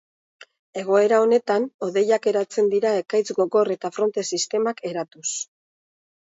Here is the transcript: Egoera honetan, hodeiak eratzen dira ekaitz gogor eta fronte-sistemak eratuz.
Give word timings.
Egoera 0.83 1.19
honetan, 1.25 1.67
hodeiak 1.89 2.25
eratzen 2.33 2.73
dira 2.73 2.95
ekaitz 3.03 3.29
gogor 3.43 3.73
eta 3.77 3.95
fronte-sistemak 4.01 4.85
eratuz. 4.95 5.31